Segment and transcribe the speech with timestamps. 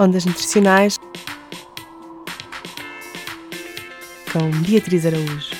[0.00, 0.96] Ondas Nutricionais
[4.32, 5.56] com Beatriz Araújo.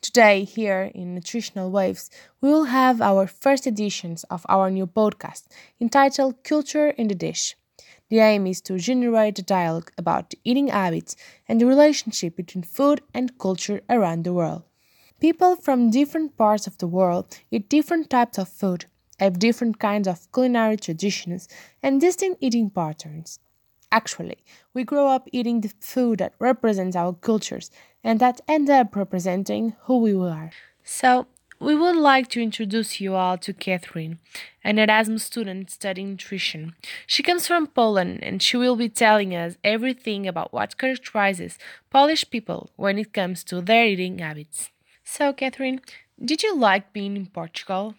[0.00, 2.10] Today, here in Nutritional Waves,
[2.40, 5.46] we will have our first editions of our new podcast
[5.80, 7.56] entitled Culture in the Dish.
[8.08, 11.16] The aim is to generate a dialogue about eating habits
[11.48, 14.62] and the relationship between food and culture around the world.
[15.20, 18.86] People from different parts of the world eat different types of food,
[19.18, 21.48] have different kinds of culinary traditions,
[21.82, 23.38] and distinct eating patterns.
[23.92, 24.38] Actually,
[24.72, 27.70] we grow up eating the food that represents our cultures
[28.02, 30.50] and that end up representing who we are.
[30.82, 31.26] So,
[31.60, 34.18] we would like to introduce you all to Catherine,
[34.62, 36.74] an Erasmus student studying nutrition.
[37.06, 41.58] She comes from Poland and she will be telling us everything about what characterizes
[41.90, 44.70] Polish people when it comes to their eating habits.
[45.04, 45.80] So, Catherine,
[46.22, 47.94] did you like being in Portugal?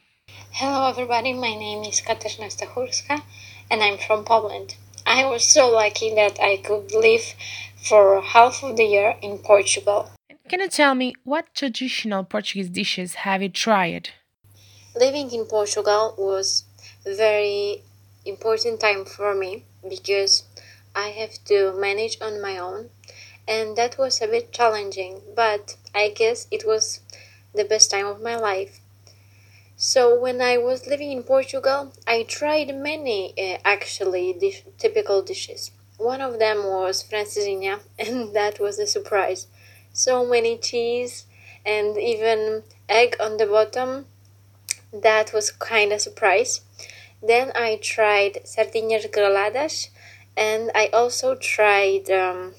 [0.60, 1.34] Hello, everybody.
[1.34, 3.22] My name is Katarzyna Stachurska,
[3.70, 4.78] and I'm from Poland.
[5.06, 7.36] I was so lucky that I could live
[7.76, 10.12] for half of the year in Portugal.
[10.48, 14.12] Can you tell me what traditional Portuguese dishes have you tried?
[14.96, 16.64] Living in Portugal was
[17.06, 17.84] a very
[18.24, 20.46] important time for me because
[20.96, 22.92] I have to manage on my own,
[23.46, 27.02] and that was a bit challenging, but I guess it was
[27.54, 28.80] the best time of my life
[29.92, 35.70] so when I was living in Portugal, I tried many uh, actually dish- typical dishes.
[35.98, 39.46] One of them was francesinha, and that was a surprise.
[39.94, 41.28] So many cheese
[41.64, 44.08] and even egg on the bottom.
[44.92, 46.62] That was kind of surprise.
[47.22, 49.90] Then I tried sardinhas grelhadas,
[50.36, 52.10] and I also tried.
[52.10, 52.56] Um,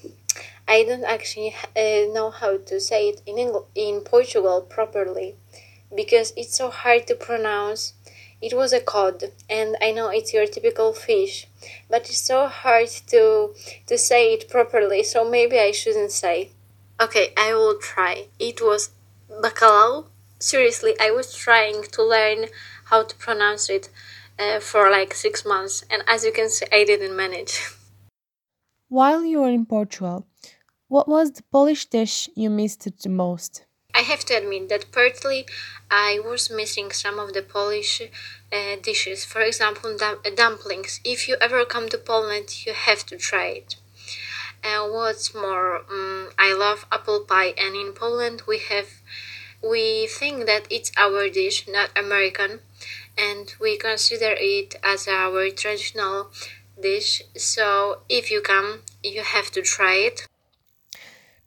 [0.65, 5.35] I don't actually uh, know how to say it in English, in Portugal properly
[5.95, 7.93] because it's so hard to pronounce.
[8.41, 11.47] It was a cod, and I know it's your typical fish,
[11.89, 13.53] but it's so hard to
[13.87, 15.03] to say it properly.
[15.03, 16.51] So maybe I shouldn't say.
[16.99, 18.27] Okay, I will try.
[18.39, 18.91] It was
[19.29, 20.05] bacalhau.
[20.39, 22.47] Seriously, I was trying to learn
[22.85, 23.89] how to pronounce it
[24.39, 27.59] uh, for like six months, and as you can see, I didn't manage.
[28.89, 30.27] While you were in Portugal,
[30.87, 33.66] what was the Polish dish you missed the most?
[33.97, 35.47] I have to admit that partly
[35.89, 39.25] I was missing some of the Polish uh, dishes.
[39.25, 41.01] For example, dum- dumplings.
[41.03, 43.75] If you ever come to Poland, you have to try it.
[44.63, 48.89] And what's more, um, I love apple pie, and in Poland we have
[49.63, 52.61] we think that it's our dish, not American,
[53.17, 56.31] and we consider it as our traditional
[56.79, 57.23] dish.
[57.35, 60.27] So if you come, you have to try it.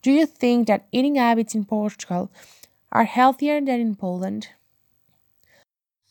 [0.02, 2.30] Do you think that eating habits in Portugal
[2.92, 4.48] are healthier than in Poland?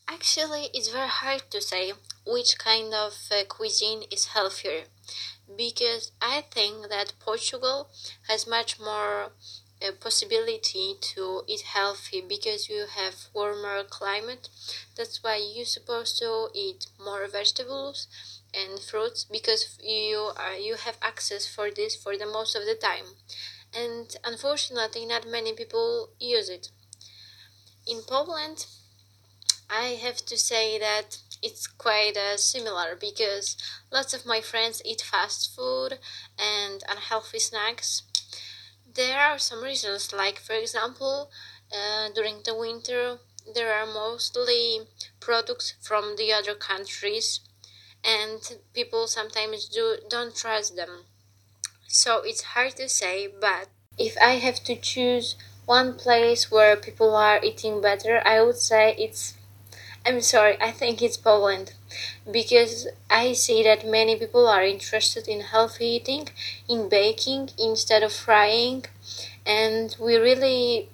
[0.08, 1.94] Actually, it's very hard to say
[2.26, 4.84] which kind of uh, cuisine is healthier
[5.56, 7.88] because I think that Portugal
[8.28, 9.32] has much more
[9.82, 14.48] uh, possibility to eat healthy because you have warmer climate.
[14.96, 18.08] That's why you're supposed to eat more vegetables
[18.52, 22.74] and fruits because you are you have access for this for the most of the
[22.74, 23.06] time
[23.74, 26.70] and unfortunately, not many people use it.
[27.86, 28.66] In Poland,
[29.68, 33.56] I have to say that it's quite uh, similar because
[33.90, 35.98] lots of my friends eat fast food
[36.38, 38.02] and unhealthy snacks.
[38.92, 41.30] There are some reasons, like, for example,
[41.72, 43.18] uh, during the winter,
[43.54, 44.82] there are mostly
[45.20, 47.40] products from the other countries,
[48.04, 48.40] and
[48.74, 51.06] people sometimes do don't trust them
[51.92, 53.68] so it's hard to say, but
[53.98, 55.34] if I have to choose
[55.66, 59.34] one place where people are eating better, I would say it's
[60.06, 61.74] I'm sorry, I think it's Poland
[62.30, 66.28] because I see that many people are interested in healthy eating,
[66.68, 68.86] in baking instead of frying,
[69.44, 70.88] and we really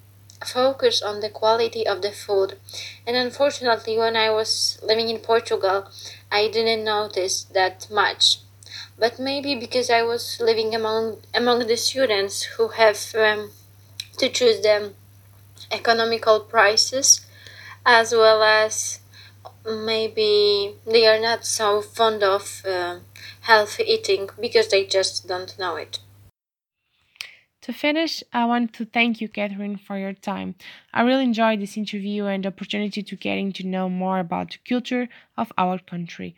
[0.45, 2.57] focus on the quality of the food.
[3.05, 5.89] And unfortunately, when I was living in Portugal,
[6.31, 8.39] I didn't notice that much
[8.97, 13.51] but maybe because I was living among among the students who have um,
[14.17, 14.93] to choose the
[15.71, 17.25] economical prices,
[17.85, 18.99] as well as
[19.65, 22.99] maybe they are not so fond of uh,
[23.41, 25.99] healthy eating because they just don't know it.
[27.61, 30.55] To finish, I want to thank you, Catherine, for your time.
[30.93, 34.59] I really enjoyed this interview and the opportunity to getting to know more about the
[34.65, 36.35] culture of our country.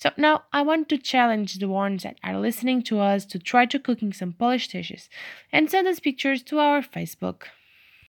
[0.00, 3.66] So now I want to challenge the ones that are listening to us to try
[3.66, 5.10] to cooking some Polish dishes
[5.52, 7.42] and send us pictures to our Facebook.